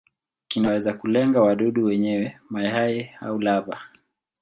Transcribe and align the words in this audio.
Kinaweza 0.47 0.93
kulenga 0.93 1.41
wadudu 1.41 1.85
wenyewe, 1.85 2.37
mayai 2.49 3.11
au 3.21 3.39
lava. 3.39 3.79